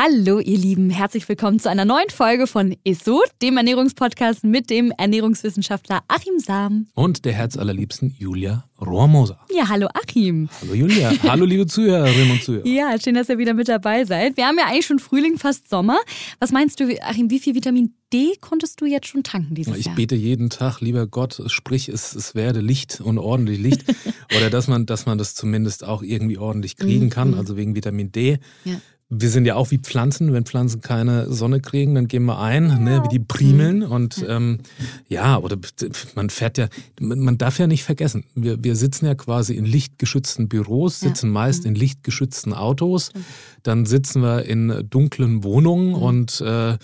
[0.00, 4.92] Hallo ihr Lieben, herzlich willkommen zu einer neuen Folge von ISO, dem Ernährungspodcast mit dem
[4.96, 6.86] Ernährungswissenschaftler Achim Sam.
[6.94, 9.40] Und der Herzallerliebsten Julia Rohrmoser.
[9.50, 10.48] Ja, hallo Achim.
[10.60, 12.64] Hallo Julia, hallo liebe Zuhörerinnen und Zuhörer.
[12.64, 14.36] Ja, schön, dass ihr wieder mit dabei seid.
[14.36, 15.98] Wir haben ja eigentlich schon Frühling, fast Sommer.
[16.38, 19.86] Was meinst du, Achim, wie viel Vitamin D konntest du jetzt schon tanken dieses ich
[19.86, 19.94] Jahr?
[19.94, 23.84] Ich bete jeden Tag, lieber Gott, sprich, es, es werde Licht und ordentlich Licht.
[24.36, 28.12] Oder dass man, dass man das zumindest auch irgendwie ordentlich kriegen kann, also wegen Vitamin
[28.12, 28.38] D.
[28.64, 28.80] Ja
[29.10, 30.32] wir sind ja auch wie Pflanzen.
[30.34, 33.82] Wenn Pflanzen keine Sonne kriegen, dann gehen wir ein, ne, wie die Primeln.
[33.82, 34.58] Und ähm,
[35.08, 35.56] ja, oder
[36.14, 36.68] man fährt ja,
[37.00, 41.32] man darf ja nicht vergessen, wir, wir sitzen ja quasi in lichtgeschützten Büros, sitzen ja.
[41.32, 43.10] meist in lichtgeschützten Autos,
[43.62, 45.94] dann sitzen wir in dunklen Wohnungen mhm.
[45.94, 46.76] und äh,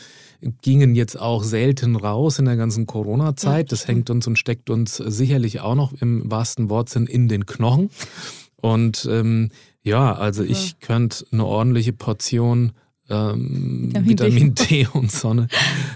[0.62, 3.70] gingen jetzt auch selten raus in der ganzen Corona-Zeit.
[3.72, 7.90] Das hängt uns und steckt uns sicherlich auch noch im wahrsten Wortsinn in den Knochen.
[8.56, 9.50] Und ähm,
[9.84, 12.72] ja, also ich könnte eine ordentliche Portion
[13.10, 14.86] ähm, Vitamin, D.
[14.92, 15.48] und Sonne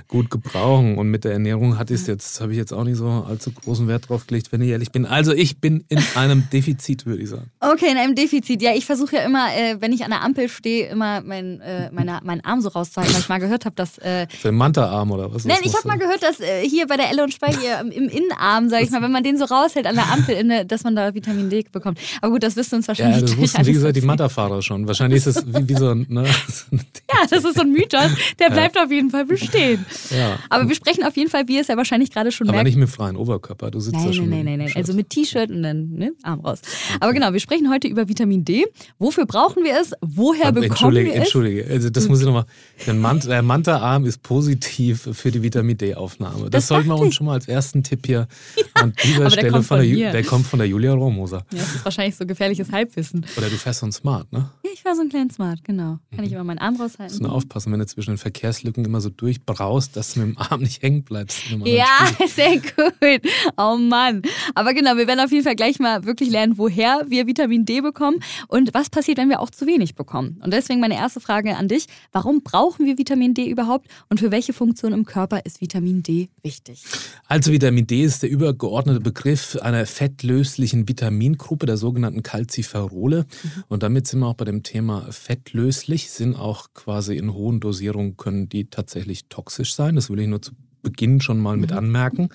[0.08, 0.98] gut gebrauchen.
[0.98, 3.88] Und mit der Ernährung hatte ich jetzt, habe ich jetzt auch nicht so allzu großen
[3.88, 5.06] Wert drauf gelegt, wenn ich ehrlich bin.
[5.06, 7.50] Also ich bin in einem Defizit, würde ich sagen.
[7.60, 8.60] Okay, in einem Defizit.
[8.60, 11.90] Ja, ich versuche ja immer, äh, wenn ich an der Ampel stehe, immer mein, äh,
[11.92, 13.98] meine, meinen Arm so rauszuhalten, weil ich mal gehört habe, dass.
[13.98, 15.44] Äh, Für den Manta-Arm oder was?
[15.44, 18.08] Nein, ich habe mal gehört, dass äh, hier bei der Elle und Spey hier im
[18.08, 20.94] Innenarm, sage ich mal, wenn man den so raushält an der Ampel, in, dass man
[20.94, 21.98] da Vitamin D bekommt.
[22.20, 23.20] Aber gut, das wissen uns wahrscheinlich.
[23.20, 24.86] Ja, das wussten, wie gesagt, die Manta-Fahrer schon.
[24.86, 26.06] Wahrscheinlich ist es wie, wie so ein.
[26.08, 26.24] Ne?
[27.10, 28.84] Ja, das ist so ein Mythos, der bleibt ja.
[28.84, 29.84] auf jeden Fall bestehen.
[30.10, 30.38] Ja.
[30.50, 32.66] Aber wir sprechen auf jeden Fall, wie es ja wahrscheinlich gerade schon Aber merkt.
[32.66, 34.28] nicht mit freiem Oberkörper, du sitzt nein, da schon.
[34.28, 34.76] Nein, nein, nein, nein.
[34.76, 36.60] Also mit T-Shirt und dann ne, Arm raus.
[36.62, 36.98] Okay.
[37.00, 38.66] Aber genau, wir sprechen heute über Vitamin D.
[38.98, 39.92] Wofür brauchen wir es?
[40.02, 41.14] Woher bekommen wir es?
[41.14, 42.44] Entschuldige, also das muss ich nochmal.
[42.86, 46.44] Der, Mant der Manta-Arm ist positiv für die Vitamin D-Aufnahme.
[46.44, 48.64] Das, das sollten wir uns schon mal als ersten Tipp hier ja.
[48.74, 51.44] an dieser Stelle von, von der, der kommt von der Julia Romoser.
[51.52, 53.24] Ja, das ist wahrscheinlich so gefährliches Halbwissen.
[53.36, 54.50] Oder du fährst so ein Smart, ne?
[54.62, 55.98] Ja, ich fahre so einen kleinen Smart, genau.
[56.10, 56.24] Kann mhm.
[56.24, 57.14] ich immer meinen Arm raushalten.
[57.14, 60.38] Musst nur aufpassen, wenn du zwischen den Verkehrslücken immer so durchbraust, dass du mit dem
[60.38, 61.42] Arm nicht hängen bleibst.
[61.64, 63.22] Ja, sehr gut.
[63.56, 64.22] Oh Mann.
[64.54, 67.80] Aber genau, wir werden auf jeden Fall gleich mal wirklich lernen, woher wir Vitamin D
[67.80, 70.40] bekommen und was passiert, wenn wir auch zu wenig bekommen.
[70.42, 71.86] Und deswegen meine erste Frage an dich.
[72.12, 76.28] Warum brauchen wir Vitamin D überhaupt und für welche Funktion im Körper ist Vitamin D
[76.42, 76.84] wichtig?
[77.26, 83.26] Also Vitamin D ist der übergeordnete Begriff einer fettlöslichen Vitamingruppe, der sogenannten Calciferole.
[83.42, 83.64] Mhm.
[83.68, 88.16] Und damit sind wir auch bei dem Thema fettlöslich, sind auch quasi in hohen Dosierungen
[88.16, 89.94] können die tatsächlich toxisch sein.
[89.94, 91.78] Das will ich nur zu Beginn schon mal mit mhm.
[91.78, 92.28] anmerken.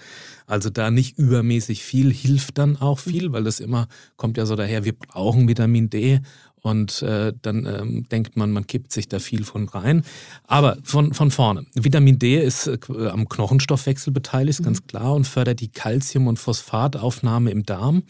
[0.48, 3.88] Also da nicht übermäßig viel hilft dann auch viel, weil das immer
[4.18, 6.20] kommt ja so daher, wir brauchen Vitamin D
[6.62, 10.04] und äh, dann ähm, denkt man, man kippt sich da viel von rein.
[10.48, 11.66] Aber von, von vorne.
[11.74, 12.78] Vitamin D ist äh,
[13.08, 14.66] am Knochenstoffwechsel beteiligt, mhm.
[14.66, 18.04] ganz klar, und fördert die Calcium- und Phosphataufnahme im Darm.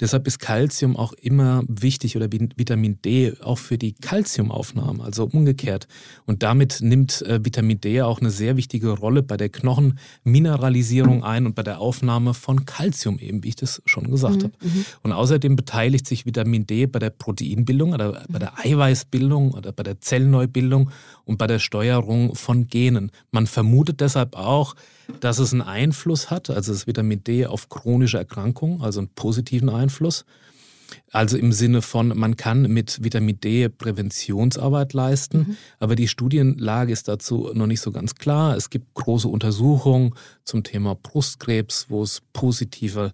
[0.00, 5.86] Deshalb ist Calcium auch immer wichtig oder Vitamin D auch für die Calciumaufnahme, also umgekehrt.
[6.26, 11.46] Und damit nimmt äh, Vitamin D auch eine sehr wichtige Rolle bei der Knochenmineralisierung ein
[11.46, 14.44] und bei der Aufnahme von Calcium eben, wie ich das schon gesagt mhm.
[14.44, 14.54] habe.
[14.62, 14.84] Mhm.
[15.02, 19.82] Und außerdem beteiligt sich Vitamin D bei der Proteinbildung oder bei der Eiweißbildung oder bei
[19.82, 20.90] der Zellneubildung
[21.24, 23.10] und bei der Steuerung von Genen.
[23.30, 24.74] Man vermutet deshalb auch,
[25.20, 29.68] dass es einen Einfluss hat, also das Vitamin D auf chronische Erkrankungen, also einen positiven
[29.68, 29.89] Einfluss.
[31.12, 35.56] Also im Sinne von, man kann mit Vitamin D Präventionsarbeit leisten, mhm.
[35.78, 38.56] aber die Studienlage ist dazu noch nicht so ganz klar.
[38.56, 40.14] Es gibt große Untersuchungen
[40.44, 43.12] zum Thema Brustkrebs, wo es positive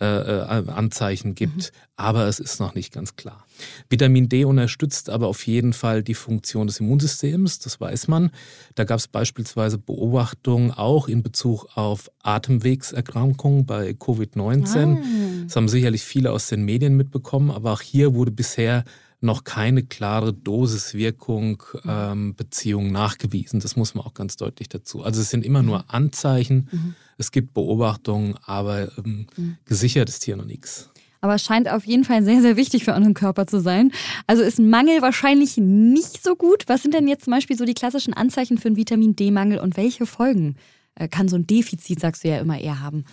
[0.00, 1.78] äh, äh, Anzeichen gibt, mhm.
[1.96, 3.44] aber es ist noch nicht ganz klar.
[3.88, 8.30] Vitamin D unterstützt aber auf jeden Fall die Funktion des Immunsystems, das weiß man.
[8.74, 14.96] Da gab es beispielsweise Beobachtungen auch in Bezug auf Atemwegserkrankungen bei Covid-19.
[14.96, 15.44] Ah.
[15.44, 18.84] Das haben sicherlich viele aus den Medien mitbekommen, aber auch hier wurde bisher
[19.20, 23.60] noch keine klare Dosiswirkung ähm, Beziehung nachgewiesen.
[23.60, 25.02] Das muss man auch ganz deutlich dazu.
[25.02, 25.92] Also es sind immer nur.
[25.92, 26.68] Anzeichen.
[26.70, 26.94] Mhm.
[27.16, 29.56] Es gibt Beobachtungen, aber ähm, mhm.
[29.64, 30.90] gesichert ist hier noch nichts.
[31.20, 33.92] Aber es scheint auf jeden Fall sehr, sehr wichtig für unseren Körper zu sein.
[34.26, 36.64] Also ist ein Mangel wahrscheinlich nicht so gut.
[36.66, 39.76] Was sind denn jetzt zum Beispiel so die klassischen Anzeichen für einen Vitamin D-Mangel und
[39.76, 40.56] welche Folgen
[40.94, 43.04] äh, kann so ein Defizit, sagst du ja immer, eher haben?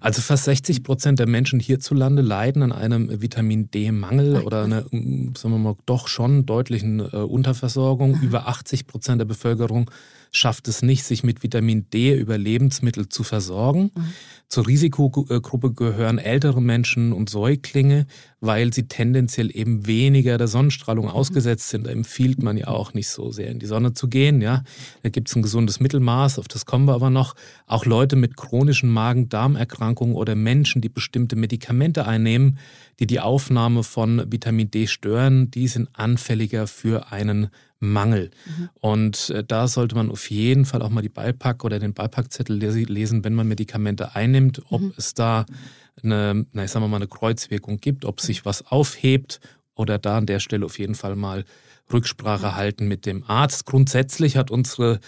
[0.00, 5.34] Also fast 60 Prozent der Menschen hierzulande leiden an einem Vitamin D-Mangel oder einer, sagen
[5.42, 8.18] wir mal, doch schon deutlichen äh, Unterversorgung.
[8.22, 9.90] Über 80 Prozent der Bevölkerung
[10.32, 13.90] schafft es nicht, sich mit Vitamin D über Lebensmittel zu versorgen.
[13.94, 14.12] Mhm.
[14.48, 18.06] Zur Risikogruppe gehören ältere Menschen und Säuglinge,
[18.40, 21.12] weil sie tendenziell eben weniger der Sonnenstrahlung mhm.
[21.12, 21.86] ausgesetzt sind.
[21.86, 24.40] Da empfiehlt man ja auch nicht so sehr in die Sonne zu gehen.
[24.40, 24.64] Ja,
[25.02, 27.34] da gibt es ein gesundes Mittelmaß, auf das kommen wir aber noch.
[27.66, 32.58] Auch Leute mit chronischen Magen-Darm-Erkrankungen oder Menschen, die bestimmte Medikamente einnehmen,
[33.00, 37.48] die die Aufnahme von Vitamin D stören, die sind anfälliger für einen
[37.80, 38.30] Mangel.
[38.44, 38.68] Mhm.
[38.74, 42.56] Und äh, da sollte man auf jeden Fall auch mal die Beipack oder den Beipackzettel
[42.56, 44.92] lesen, wenn man Medikamente einnimmt, ob mhm.
[44.98, 45.46] es da
[46.02, 49.40] eine, na, ich sag mal, eine Kreuzwirkung gibt, ob sich was aufhebt
[49.74, 51.44] oder da an der Stelle auf jeden Fall mal
[51.90, 52.56] Rücksprache mhm.
[52.56, 53.64] halten mit dem Arzt.
[53.64, 55.00] Grundsätzlich hat unsere,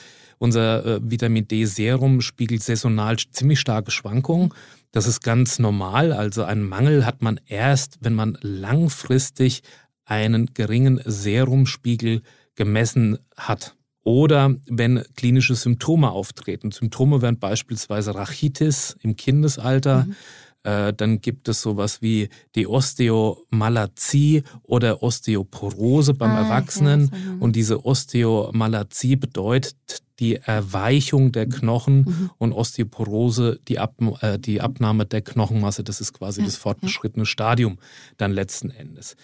[0.43, 4.53] unser äh, Vitamin D-Serum spiegelt saisonal ziemlich starke Schwankungen.
[4.91, 6.13] Das ist ganz normal.
[6.13, 9.63] Also einen Mangel hat man erst, wenn man langfristig
[10.05, 12.23] einen geringen Serumspiegel
[12.57, 13.77] gemessen hat.
[14.03, 16.73] Oder wenn klinische Symptome auftreten.
[16.73, 20.07] Symptome wären beispielsweise Rachitis im Kindesalter.
[20.07, 20.17] Mhm.
[20.65, 27.11] Äh, dann gibt es sowas wie die Osteomalazie oder Osteoporose beim ah, Erwachsenen.
[27.13, 32.31] Ja, so, Und diese Osteomalazie bedeutet die Erweichung der Knochen mhm.
[32.39, 35.85] und Osteoporose die, Ab, äh, die Abnahme der Knochenmasse.
[35.85, 37.27] Das ist quasi ja, das fortgeschrittene ja.
[37.27, 37.79] Stadium
[38.17, 39.17] dann letzten Endes.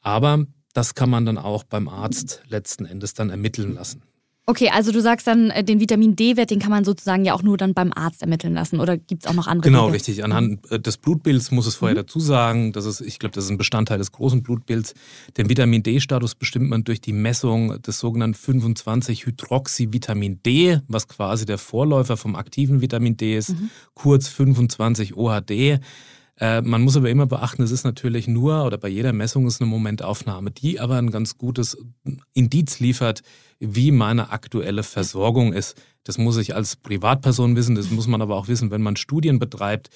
[0.00, 4.02] Aber das kann man dann auch beim Arzt letzten Endes dann ermitteln lassen.
[4.48, 7.42] Okay, also du sagst dann, äh, den Vitamin D-Wert, den kann man sozusagen ja auch
[7.42, 9.70] nur dann beim Arzt ermitteln lassen oder gibt es auch noch andere?
[9.70, 9.96] Genau, Wege?
[9.96, 10.24] richtig.
[10.24, 12.00] Anhand äh, des Blutbilds muss es vorher mhm.
[12.00, 12.72] dazu sagen.
[12.72, 14.94] Das ist, ich glaube, das ist ein Bestandteil des großen Blutbilds.
[15.36, 21.58] Den Vitamin D-Status bestimmt man durch die Messung des sogenannten 25-Hydroxyvitamin D, was quasi der
[21.58, 23.68] Vorläufer vom aktiven Vitamin D ist, mhm.
[23.92, 25.78] kurz 25 OHD.
[26.40, 29.60] Äh, man muss aber immer beachten, es ist natürlich nur oder bei jeder Messung ist
[29.60, 31.76] eine Momentaufnahme, die aber ein ganz gutes
[32.32, 33.22] Indiz liefert,
[33.58, 35.76] wie meine aktuelle Versorgung ist.
[36.04, 39.38] Das muss ich als Privatperson wissen, das muss man aber auch wissen, wenn man Studien
[39.38, 39.90] betreibt.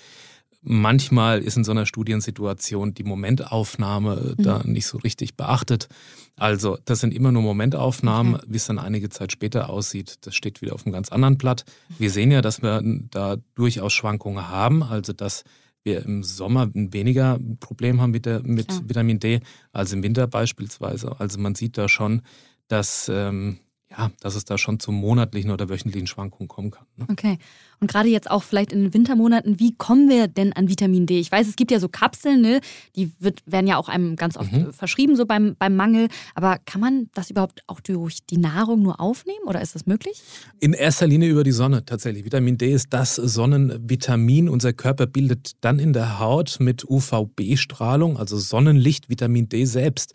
[0.65, 4.43] Manchmal ist in so einer Studiensituation die Momentaufnahme mhm.
[4.43, 5.89] da nicht so richtig beachtet.
[6.37, 8.37] Also das sind immer nur Momentaufnahmen.
[8.37, 8.45] Okay.
[8.47, 11.65] Wie es dann einige Zeit später aussieht, das steht wieder auf einem ganz anderen Blatt.
[11.99, 12.81] Wir sehen ja, dass wir
[13.11, 15.43] da durchaus Schwankungen haben, also dass
[15.85, 18.81] wir im Sommer weniger Problem haben mit, der, mit ja.
[18.89, 19.41] Vitamin D
[19.73, 21.19] als im Winter beispielsweise.
[21.19, 22.23] Also man sieht da schon,
[22.69, 23.59] dass ähm,
[23.91, 26.87] ja, dass es da schon zu monatlichen oder wöchentlichen Schwankungen kommen kann.
[26.97, 27.07] Ne?
[27.11, 27.39] Okay.
[27.83, 31.19] Und gerade jetzt auch vielleicht in den Wintermonaten, wie kommen wir denn an Vitamin D?
[31.19, 32.61] Ich weiß, es gibt ja so Kapseln, ne?
[32.95, 34.73] die wird, werden ja auch einem ganz oft mhm.
[34.73, 36.07] verschrieben, so beim, beim Mangel.
[36.37, 40.23] Aber kann man das überhaupt auch durch die Nahrung nur aufnehmen oder ist das möglich?
[40.61, 42.25] In erster Linie über die Sonne tatsächlich.
[42.25, 44.49] Vitamin D ist das Sonnenvitamin.
[44.49, 50.15] Unser Körper bildet dann in der Haut mit UVB-Strahlung, also Sonnenlicht, Vitamin D selbst.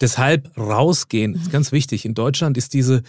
[0.00, 2.04] Deshalb rausgehen, ist ganz wichtig.
[2.04, 3.02] In Deutschland ist diese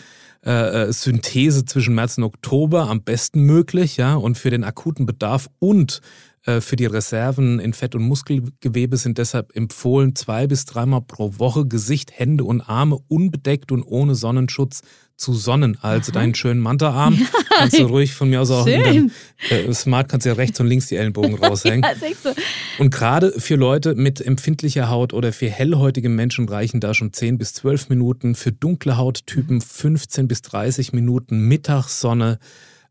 [0.46, 5.06] äh, äh, Synthese zwischen März und Oktober am besten möglich, ja, und für den akuten
[5.06, 6.02] Bedarf und
[6.46, 11.40] äh, für die Reserven in Fett- und Muskelgewebe sind deshalb empfohlen, zwei bis dreimal pro
[11.40, 14.82] Woche Gesicht, Hände und Arme unbedeckt und ohne Sonnenschutz
[15.20, 15.78] zu sonnen.
[15.82, 16.20] Also Aha.
[16.20, 17.26] deinen schönen Manta-Arm ja.
[17.58, 19.12] kannst du ruhig von mir aus auch deinem
[19.50, 21.84] äh, Smart kannst du ja rechts und links die Ellenbogen raushängen.
[21.84, 22.34] ja, so.
[22.80, 27.38] Und gerade für Leute mit empfindlicher Haut oder für hellhäutige Menschen reichen da schon 10
[27.38, 28.34] bis 12 Minuten.
[28.34, 32.40] Für dunkle Hauttypen 15 bis 30 Minuten Mittagssonne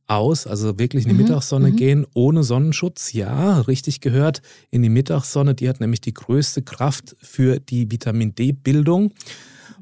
[0.06, 1.22] aus, also wirklich in die mhm.
[1.22, 1.76] Mittagssonne mhm.
[1.76, 3.12] gehen, ohne Sonnenschutz.
[3.12, 8.34] Ja, richtig gehört, in die Mittagssonne, die hat nämlich die größte Kraft für die Vitamin
[8.34, 9.12] D-Bildung.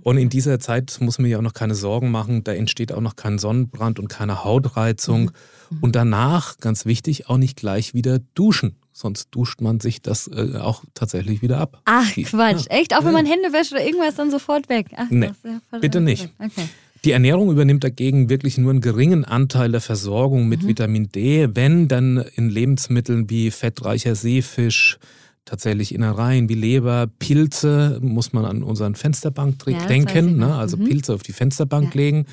[0.06, 3.01] Und in dieser Zeit muss man ja auch noch keine Sorgen machen, da entsteht auch
[3.01, 5.32] noch kein Sonnenbrand und keine Hautreizung.
[5.69, 5.79] Mhm.
[5.81, 8.77] Und danach, ganz wichtig, auch nicht gleich wieder duschen.
[8.93, 11.82] Sonst duscht man sich das äh, auch tatsächlich wieder ab.
[11.86, 12.79] Ach Quatsch, ja.
[12.79, 12.96] echt?
[12.96, 14.86] Auch wenn man Hände wäscht oder irgendwas dann sofort weg?
[14.96, 16.31] Ach, nee, ja bitte nicht.
[16.39, 16.69] Okay.
[17.05, 20.69] Die Ernährung übernimmt dagegen wirklich nur einen geringen Anteil der Versorgung mit mhm.
[20.69, 25.01] Vitamin D, wenn dann in Lebensmitteln wie fettreicher Seefisch,
[25.46, 30.55] tatsächlich Innereien wie Leber, Pilze, muss man an unseren Fensterbank ja, denken, ne?
[30.55, 30.84] also mhm.
[30.84, 32.00] Pilze auf die Fensterbank ja.
[32.03, 32.26] legen.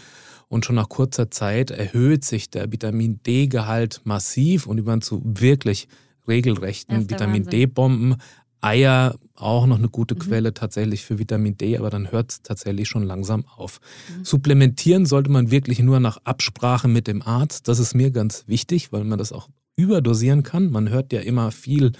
[0.49, 5.87] Und schon nach kurzer Zeit erhöht sich der Vitamin D-Gehalt massiv und über zu wirklich
[6.27, 8.17] regelrechten Vitamin D-Bomben.
[8.61, 10.19] Eier auch noch eine gute mhm.
[10.19, 13.79] Quelle tatsächlich für Vitamin D, aber dann hört es tatsächlich schon langsam auf.
[14.09, 14.25] Mhm.
[14.25, 17.67] Supplementieren sollte man wirklich nur nach Absprache mit dem Arzt.
[17.67, 20.71] Das ist mir ganz wichtig, weil man das auch überdosieren kann.
[20.71, 21.93] Man hört ja immer viel,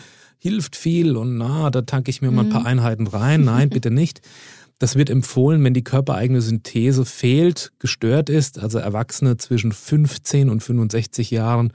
[0.44, 2.68] hilft viel und na, da tanke ich mir mal ein paar mhm.
[2.68, 3.46] Einheiten rein.
[3.46, 4.20] Nein, bitte nicht.
[4.78, 8.60] Das wird empfohlen, wenn die körpereigene Synthese fehlt, gestört ist.
[8.60, 11.72] Also Erwachsene zwischen 15 und 65 Jahren,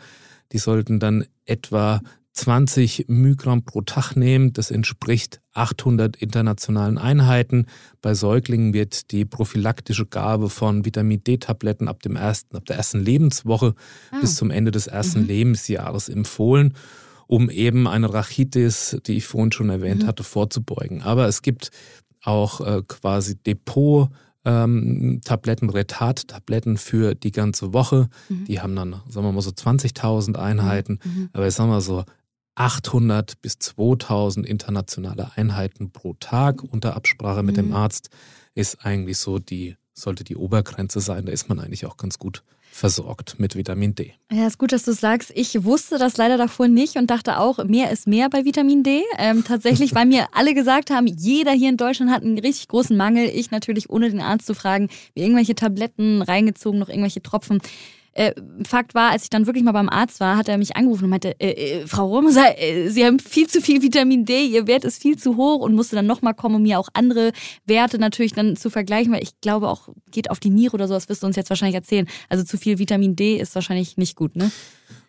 [0.53, 2.03] die sollten dann etwa
[2.35, 4.53] 20 Mikron pro Tag nehmen.
[4.53, 7.69] Das entspricht 800 internationalen Einheiten.
[8.03, 13.01] Bei Säuglingen wird die prophylaktische Gabe von Vitamin D-Tabletten ab, dem ersten, ab der ersten
[13.01, 13.75] Lebenswoche
[14.11, 14.21] ah.
[14.21, 15.29] bis zum Ende des ersten mhm.
[15.29, 16.75] Lebensjahres empfohlen,
[17.28, 20.06] um eben eine Rachitis, die ich vorhin schon erwähnt mhm.
[20.08, 21.02] hatte, vorzubeugen.
[21.02, 21.70] Aber es gibt
[22.25, 24.11] auch äh, quasi Depot-
[24.44, 28.08] ähm, Tabletten, Retard-Tabletten für die ganze Woche.
[28.30, 28.44] Mhm.
[28.47, 31.00] Die haben dann, sagen wir mal so 20.000 Einheiten.
[31.04, 31.11] Mhm.
[31.11, 31.28] mhm.
[31.35, 32.04] Aber ich sag mal so
[32.54, 37.62] 800 bis 2000 internationale Einheiten pro Tag unter Absprache mit mhm.
[37.62, 38.11] dem Arzt
[38.54, 41.26] ist eigentlich so die, sollte die Obergrenze sein.
[41.26, 42.42] Da ist man eigentlich auch ganz gut
[42.78, 44.14] versorgt mit Vitamin D.
[44.30, 45.32] Ja, ist gut, dass du es sagst.
[45.35, 49.02] Ich wusste das leider davor nicht und dachte auch, mehr ist mehr bei Vitamin D.
[49.18, 52.97] Ähm, tatsächlich, weil mir alle gesagt haben, jeder hier in Deutschland hat einen richtig großen
[52.97, 53.28] Mangel.
[53.28, 57.61] Ich natürlich, ohne den Arzt zu fragen, mir irgendwelche Tabletten reingezogen, noch irgendwelche Tropfen.
[58.19, 58.35] Äh,
[58.67, 61.11] Fakt war, als ich dann wirklich mal beim Arzt war, hat er mich angerufen und
[61.11, 64.85] meinte, äh, äh, Frau Romer, äh, Sie haben viel zu viel Vitamin D, Ihr Wert
[64.85, 67.31] ist viel zu hoch und musste dann nochmal kommen, um mir auch andere
[67.65, 70.95] Werte natürlich dann zu vergleichen, weil ich glaube auch, geht auf die Niere oder so,
[70.95, 72.09] das wirst du uns jetzt wahrscheinlich erzählen.
[72.29, 74.51] Also zu viel Vitamin D ist wahrscheinlich nicht gut, ne?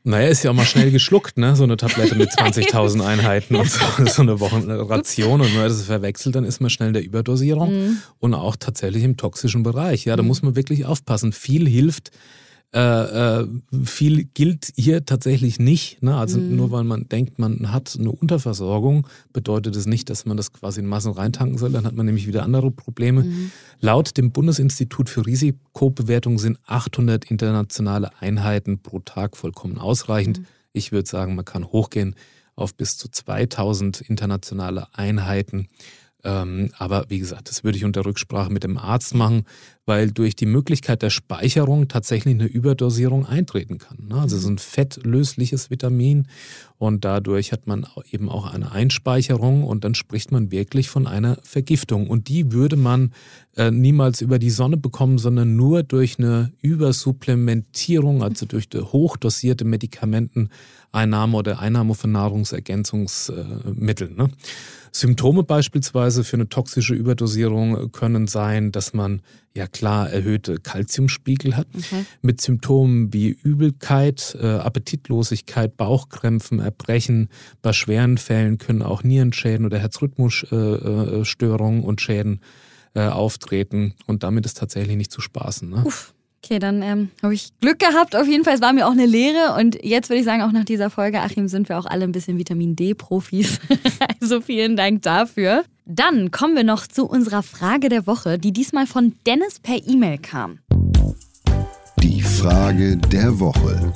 [0.03, 1.55] Naja, ist ja auch mal schnell geschluckt, ne?
[1.55, 5.41] So eine Tablette mit 20.000 Einheiten und so, so eine Wochenration.
[5.41, 7.97] Und wenn man das verwechselt, dann ist man schnell in der Überdosierung mhm.
[8.19, 10.05] und auch tatsächlich im toxischen Bereich.
[10.05, 10.27] Ja, da mhm.
[10.27, 11.33] muss man wirklich aufpassen.
[11.33, 12.11] Viel hilft
[12.71, 13.47] äh, äh,
[13.83, 16.03] viel gilt hier tatsächlich nicht.
[16.03, 16.15] Ne?
[16.15, 16.55] Also mhm.
[16.55, 20.53] nur weil man denkt, man hat eine Unterversorgung, bedeutet es das nicht, dass man das
[20.53, 21.71] quasi in Massen reintanken soll.
[21.71, 23.23] Dann hat man nämlich wieder andere Probleme.
[23.23, 23.51] Mhm.
[23.79, 30.39] Laut dem Bundesinstitut für Risikobewertung sind 800 internationale Einheiten pro Tag vollkommen ausreichend.
[30.39, 30.45] Mhm.
[30.71, 32.15] Ich würde sagen, man kann hochgehen
[32.55, 35.69] auf bis zu 2000 internationale Einheiten.
[36.23, 39.45] Ähm, aber wie gesagt, das würde ich unter Rücksprache mit dem Arzt machen,
[39.85, 44.07] weil durch die Möglichkeit der Speicherung tatsächlich eine Überdosierung eintreten kann.
[44.07, 44.19] Ne?
[44.19, 46.27] Also so ein fettlösliches Vitamin
[46.79, 51.37] und dadurch hat man eben auch eine Einspeicherung und dann spricht man wirklich von einer
[51.43, 52.07] Vergiftung.
[52.07, 53.11] Und die würde man
[53.57, 61.35] äh, niemals über die Sonne bekommen, sondern nur durch eine Übersupplementierung, also durch hochdosierte Medikamenteneinnahme
[61.35, 64.15] oder Einnahme von Nahrungsergänzungsmitteln.
[64.15, 64.29] Ne?
[64.91, 69.21] Symptome beispielsweise für eine toxische Überdosierung können sein, dass man
[69.55, 72.05] ja klar erhöhte Kalziumspiegel hat, okay.
[72.21, 77.29] mit Symptomen wie Übelkeit, äh, Appetitlosigkeit, Bauchkrämpfen, Erbrechen.
[77.61, 82.41] Bei schweren Fällen können auch Nierenschäden oder Herzrhythmusstörungen und Schäden
[82.93, 83.93] äh, auftreten.
[84.07, 85.69] Und damit ist tatsächlich nicht zu spaßen.
[85.69, 85.83] Ne?
[85.85, 86.13] Uff.
[86.41, 88.15] Okay, dann ähm, habe ich Glück gehabt.
[88.15, 89.55] Auf jeden Fall, es war mir auch eine Lehre.
[89.59, 92.13] Und jetzt würde ich sagen, auch nach dieser Folge, Achim, sind wir auch alle ein
[92.13, 93.59] bisschen Vitamin D-Profis.
[94.21, 95.65] also vielen Dank dafür.
[95.85, 100.19] Dann kommen wir noch zu unserer Frage der Woche, die diesmal von Dennis per E-Mail
[100.19, 100.59] kam.
[102.01, 103.91] Die Frage der Woche.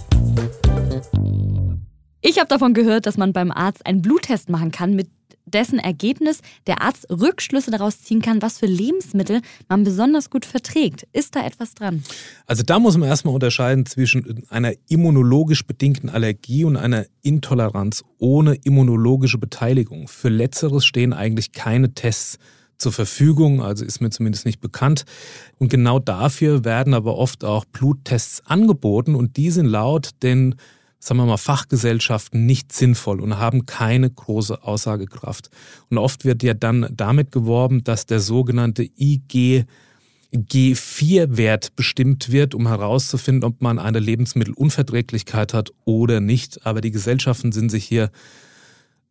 [2.26, 5.10] Ich habe davon gehört, dass man beim Arzt einen Bluttest machen kann, mit
[5.46, 11.06] dessen Ergebnis der Arzt Rückschlüsse daraus ziehen kann, was für Lebensmittel man besonders gut verträgt.
[11.12, 12.02] Ist da etwas dran?
[12.48, 18.56] Also da muss man erstmal unterscheiden zwischen einer immunologisch bedingten Allergie und einer Intoleranz ohne
[18.56, 20.08] immunologische Beteiligung.
[20.08, 22.40] Für letzteres stehen eigentlich keine Tests
[22.78, 25.04] zur Verfügung, also ist mir zumindest nicht bekannt.
[25.60, 30.56] Und genau dafür werden aber oft auch Bluttests angeboten und die sind laut den
[31.06, 35.50] sagen wir mal, Fachgesellschaften nicht sinnvoll und haben keine große Aussagekraft.
[35.90, 39.66] Und oft wird ja dann damit geworben, dass der sogenannte IG
[40.34, 46.66] G4-Wert bestimmt wird, um herauszufinden, ob man eine Lebensmittelunverträglichkeit hat oder nicht.
[46.66, 48.10] Aber die Gesellschaften sind sich hier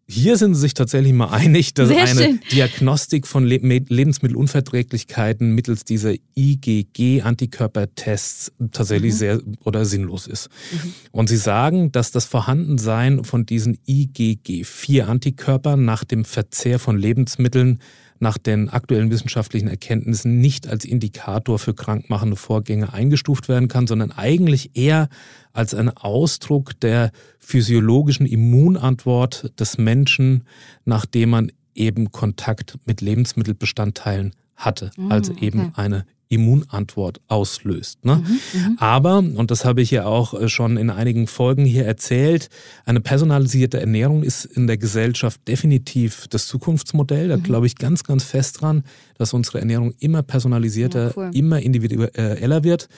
[0.08, 2.40] hier sind sie sich tatsächlich mal einig, dass Sehr eine schön.
[2.50, 9.16] Diagnostik von Le Lebensmittelunverträglichkeiten mittels dieser IgG-Antikörpertests tatsächlich mhm.
[9.16, 10.48] sehr oder sinnlos ist.
[10.72, 10.94] Mhm.
[11.12, 17.80] Und sie sagen, dass das Vorhandensein von diesen IgG4-Antikörpern nach dem Verzehr von Lebensmitteln
[18.22, 24.12] nach den aktuellen wissenschaftlichen Erkenntnissen nicht als Indikator für krankmachende Vorgänge eingestuft werden kann, sondern
[24.12, 25.08] eigentlich eher
[25.52, 27.10] als ein Ausdruck der
[27.40, 30.44] physiologischen Immunantwort des Menschen,
[30.84, 35.72] nachdem man eben Kontakt mit Lebensmittelbestandteilen hatte, also eben okay.
[35.74, 38.06] eine Immunantwort auslöst.
[38.06, 38.16] Ne?
[38.16, 41.84] Mhm, mhm, Aber, und das habe ich ja auch äh, schon in einigen Folgen hier
[41.84, 42.48] erzählt,
[42.86, 47.28] eine personalisierte Ernährung ist in der Gesellschaft definitiv das Zukunftsmodell.
[47.28, 47.42] Da mhm.
[47.42, 48.82] glaube ich ganz, ganz fest dran,
[49.18, 51.30] dass unsere Ernährung immer personalisierter, ja, cool.
[51.34, 52.88] immer individueller wird.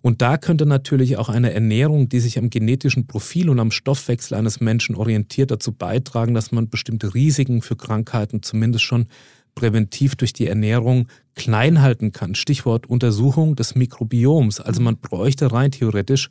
[0.00, 4.36] Und da könnte natürlich auch eine Ernährung, die sich am genetischen Profil und am Stoffwechsel
[4.36, 9.06] eines Menschen orientiert, dazu beitragen, dass man bestimmte Risiken für Krankheiten zumindest schon
[9.54, 12.34] präventiv durch die Ernährung klein halten kann.
[12.34, 14.60] Stichwort Untersuchung des Mikrobioms.
[14.60, 16.28] Also man bräuchte rein theoretisch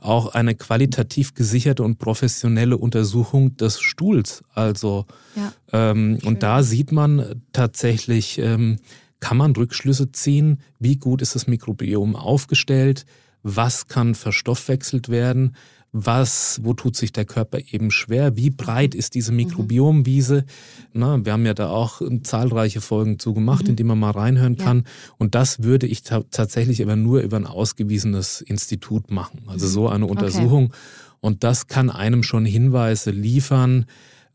[0.00, 4.42] auch eine qualitativ gesicherte und professionelle Untersuchung des Stuhls.
[4.52, 5.52] Also ja.
[5.72, 8.78] ähm, und da sieht man tatsächlich, ähm,
[9.20, 13.06] kann man Rückschlüsse ziehen, wie gut ist das Mikrobiom aufgestellt,
[13.44, 15.54] was kann verstoffwechselt werden,
[15.92, 19.32] was, wo tut sich der Körper eben schwer, wie breit ist diese.
[19.32, 20.44] Mikrobiomwiese.
[20.92, 23.70] Na, wir haben ja da auch zahlreiche Folgen zugemacht, mhm.
[23.70, 24.64] in die man mal reinhören ja.
[24.64, 24.84] kann.
[25.18, 29.42] Und das würde ich tatsächlich aber nur über ein ausgewiesenes Institut machen.
[29.46, 30.66] Also so eine Untersuchung.
[30.66, 30.76] Okay.
[31.20, 33.86] Und das kann einem schon Hinweise liefern,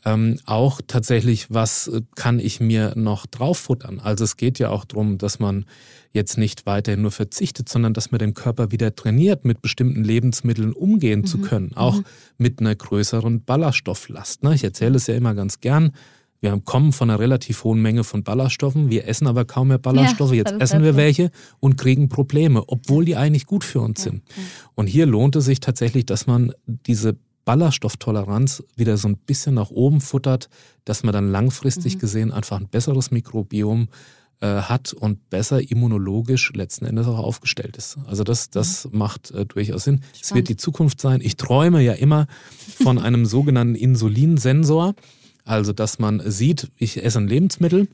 [0.05, 3.99] ähm, auch tatsächlich, was äh, kann ich mir noch drauffuttern?
[3.99, 5.65] Also es geht ja auch darum, dass man
[6.13, 10.73] jetzt nicht weiterhin nur verzichtet, sondern dass man den Körper wieder trainiert, mit bestimmten Lebensmitteln
[10.73, 11.25] umgehen mhm.
[11.25, 12.05] zu können, auch mhm.
[12.37, 14.43] mit einer größeren Ballaststofflast.
[14.43, 14.55] Ne?
[14.55, 15.91] Ich erzähle es ja immer ganz gern.
[16.39, 20.33] Wir kommen von einer relativ hohen Menge von Ballaststoffen, wir essen aber kaum mehr Ballaststoffe,
[20.33, 24.21] jetzt essen wir welche und kriegen Probleme, obwohl die eigentlich gut für uns sind.
[24.75, 29.69] Und hier lohnt es sich tatsächlich, dass man diese Ballaststofftoleranz wieder so ein bisschen nach
[29.69, 30.49] oben futtert,
[30.83, 31.99] dass man dann langfristig mhm.
[31.99, 33.87] gesehen einfach ein besseres Mikrobiom
[34.41, 37.99] äh, hat und besser immunologisch letzten Endes auch aufgestellt ist.
[38.05, 38.97] Also das, das mhm.
[38.97, 40.01] macht äh, durchaus Sinn.
[40.21, 41.21] Es wird die Zukunft sein.
[41.23, 42.27] Ich träume ja immer
[42.83, 44.93] von einem sogenannten Insulinsensor.
[45.45, 47.87] Also, dass man sieht, ich esse ein Lebensmittel,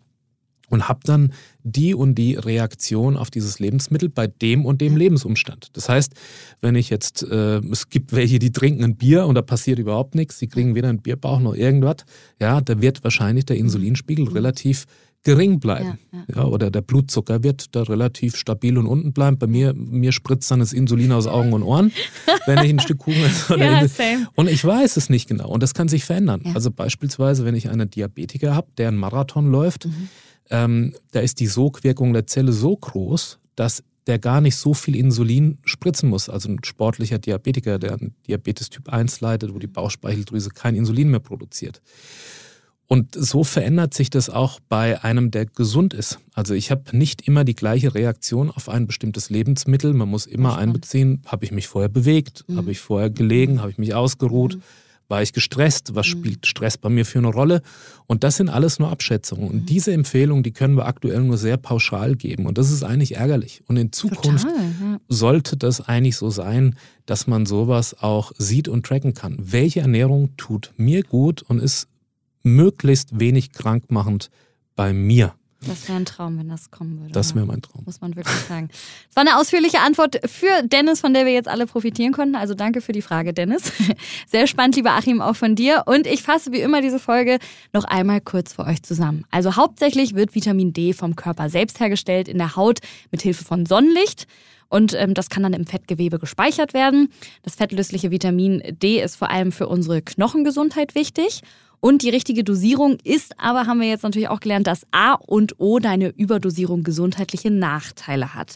[0.74, 5.68] und habe dann die und die Reaktion auf dieses Lebensmittel bei dem und dem Lebensumstand.
[5.74, 6.14] Das heißt,
[6.62, 10.16] wenn ich jetzt, äh, es gibt welche, die trinken ein Bier und da passiert überhaupt
[10.16, 11.98] nichts, die kriegen weder einen Bierbauch noch irgendwas,
[12.40, 14.32] ja, da wird wahrscheinlich der Insulinspiegel mhm.
[14.32, 14.86] relativ
[15.24, 16.00] gering bleiben.
[16.12, 16.36] Ja, ja.
[16.38, 19.38] ja, oder der Blutzucker wird da relativ stabil und unten bleiben.
[19.38, 21.92] Bei mir, mir spritzt dann das Insulin aus Augen und Ohren,
[22.48, 23.58] wenn ich ein Stück Kuchen esse.
[23.60, 23.86] ja,
[24.34, 25.50] und ich weiß es nicht genau.
[25.50, 26.42] Und das kann sich verändern.
[26.56, 30.10] Also beispielsweise, wenn ich einen Diabetiker habe, der einen Marathon läuft, mhm
[30.50, 34.96] ähm, da ist die Sogwirkung der Zelle so groß, dass der gar nicht so viel
[34.96, 36.30] Insulin spritzen muss.
[36.30, 41.10] Also ein sportlicher Diabetiker, der einen Diabetes Typ 1 leidet, wo die Bauchspeicheldrüse kein Insulin
[41.10, 41.82] mehr produziert.
[42.86, 46.20] Und so verändert sich das auch bei einem, der gesund ist.
[46.34, 49.94] Also ich habe nicht immer die gleiche Reaktion auf ein bestimmtes Lebensmittel.
[49.94, 52.58] Man muss immer einbeziehen, habe ich mich vorher bewegt, mhm.
[52.58, 54.58] habe ich vorher gelegen, habe ich mich ausgeruht.
[54.58, 54.64] Mhm
[55.14, 55.94] war ich gestresst?
[55.94, 56.12] Was mhm.
[56.12, 57.62] spielt Stress bei mir für eine Rolle?
[58.08, 59.48] Und das sind alles nur Abschätzungen.
[59.48, 59.66] Und mhm.
[59.68, 62.48] diese Empfehlungen, die können wir aktuell nur sehr pauschal geben.
[62.48, 63.62] Und das ist eigentlich ärgerlich.
[63.68, 65.00] Und in Zukunft Total, ja.
[65.10, 66.76] sollte das eigentlich so sein,
[67.06, 69.38] dass man sowas auch sieht und tracken kann.
[69.40, 71.88] Welche Ernährung tut mir gut und ist
[72.42, 74.32] möglichst wenig krankmachend
[74.76, 75.36] bei mir?
[75.68, 77.12] Das wäre ein Traum, wenn das kommen würde.
[77.12, 77.84] Das wäre mein Traum.
[77.86, 78.70] Muss man wirklich sagen.
[79.10, 82.36] Es war eine ausführliche Antwort für Dennis, von der wir jetzt alle profitieren konnten.
[82.36, 83.72] Also danke für die Frage, Dennis.
[84.28, 85.84] Sehr spannend, lieber Achim, auch von dir.
[85.86, 87.40] Und ich fasse wie immer diese Folge
[87.74, 89.26] noch einmal kurz für euch zusammen.
[89.32, 92.80] Also hauptsächlich wird Vitamin D vom Körper selbst hergestellt in der Haut
[93.12, 94.28] mit Hilfe von Sonnenlicht.
[94.70, 97.10] Und ähm, das kann dann im Fettgewebe gespeichert werden.
[97.44, 101.42] Das fettlösliche Vitamin D ist vor allem für unsere Knochengesundheit wichtig.
[101.84, 105.60] Und die richtige Dosierung ist aber, haben wir jetzt natürlich auch gelernt, dass A und
[105.60, 108.56] O deine Überdosierung gesundheitliche Nachteile hat.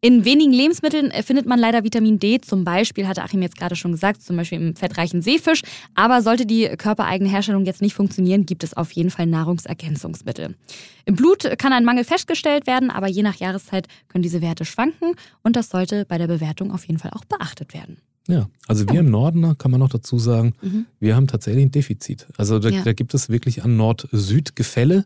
[0.00, 3.92] In wenigen Lebensmitteln findet man leider Vitamin D, zum Beispiel, hatte Achim jetzt gerade schon
[3.92, 5.62] gesagt, zum Beispiel im fettreichen Seefisch.
[5.94, 10.56] Aber sollte die körpereigene Herstellung jetzt nicht funktionieren, gibt es auf jeden Fall Nahrungsergänzungsmittel.
[11.04, 15.14] Im Blut kann ein Mangel festgestellt werden, aber je nach Jahreszeit können diese Werte schwanken
[15.44, 17.98] und das sollte bei der Bewertung auf jeden Fall auch beachtet werden.
[18.28, 20.86] Ja, also wir im Norden, kann man noch dazu sagen, mhm.
[20.98, 22.26] wir haben tatsächlich ein Defizit.
[22.36, 22.82] Also da, ja.
[22.82, 25.04] da gibt es wirklich an Nord-Süd-Gefälle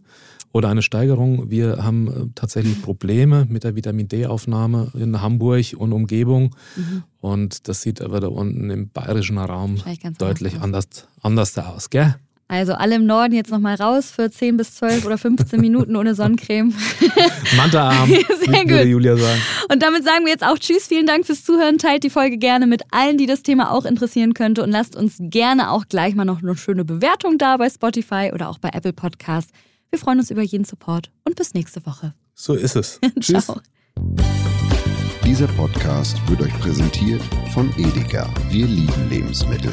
[0.52, 1.50] oder eine Steigerung.
[1.50, 6.56] Wir haben äh, tatsächlich Probleme mit der Vitamin D-Aufnahme in Hamburg und Umgebung.
[6.76, 7.02] Mhm.
[7.20, 9.76] Und das sieht aber da unten im bayerischen Raum
[10.18, 10.86] deutlich anders,
[11.20, 12.16] anders aus, gell?
[12.50, 16.16] Also alle im Norden jetzt nochmal raus für 10 bis 12 oder 15 Minuten ohne
[16.16, 16.74] Sonnencreme.
[17.56, 19.40] Manta-Arm, würde Julia sagen.
[19.72, 21.78] Und damit sagen wir jetzt auch Tschüss, vielen Dank fürs Zuhören.
[21.78, 24.64] Teilt die Folge gerne mit allen, die das Thema auch interessieren könnte.
[24.64, 28.48] Und lasst uns gerne auch gleich mal noch eine schöne Bewertung da bei Spotify oder
[28.48, 29.52] auch bei Apple Podcasts.
[29.90, 32.14] Wir freuen uns über jeden Support und bis nächste Woche.
[32.34, 32.98] So ist es.
[33.20, 33.46] Tschüss.
[35.24, 37.22] Dieser Podcast wird euch präsentiert
[37.54, 38.28] von Edeka.
[38.48, 39.72] Wir lieben Lebensmittel.